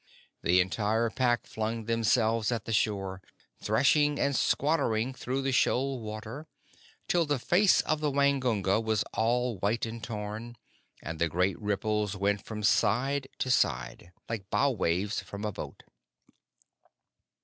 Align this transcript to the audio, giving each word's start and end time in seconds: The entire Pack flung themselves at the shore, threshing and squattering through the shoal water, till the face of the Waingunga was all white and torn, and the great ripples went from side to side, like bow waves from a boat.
The 0.41 0.59
entire 0.61 1.11
Pack 1.11 1.45
flung 1.45 1.85
themselves 1.85 2.51
at 2.51 2.65
the 2.65 2.73
shore, 2.73 3.21
threshing 3.59 4.17
and 4.19 4.35
squattering 4.35 5.13
through 5.13 5.43
the 5.43 5.51
shoal 5.51 5.99
water, 5.99 6.47
till 7.07 7.27
the 7.27 7.37
face 7.37 7.81
of 7.81 7.99
the 7.99 8.09
Waingunga 8.09 8.81
was 8.83 9.03
all 9.13 9.59
white 9.59 9.85
and 9.85 10.03
torn, 10.03 10.57
and 11.03 11.19
the 11.19 11.29
great 11.29 11.61
ripples 11.61 12.15
went 12.15 12.43
from 12.43 12.63
side 12.63 13.27
to 13.37 13.51
side, 13.51 14.11
like 14.27 14.49
bow 14.49 14.71
waves 14.71 15.21
from 15.21 15.45
a 15.45 15.51
boat. 15.51 15.83